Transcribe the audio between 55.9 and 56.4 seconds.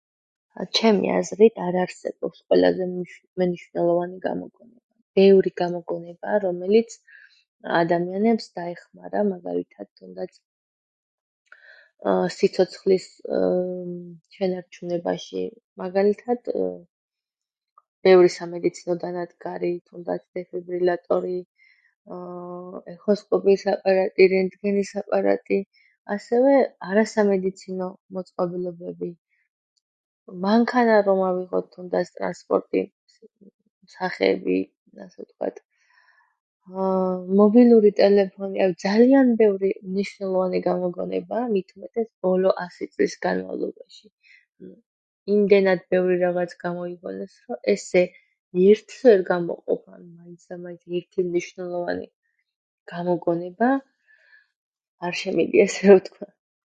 რომ ვთქვა.